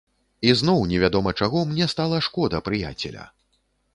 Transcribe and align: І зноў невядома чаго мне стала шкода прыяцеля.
І 0.47 0.53
зноў 0.61 0.79
невядома 0.93 1.33
чаго 1.41 1.59
мне 1.73 1.85
стала 1.93 2.21
шкода 2.27 2.63
прыяцеля. 2.69 3.29